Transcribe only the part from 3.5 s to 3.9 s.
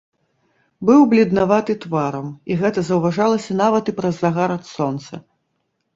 нават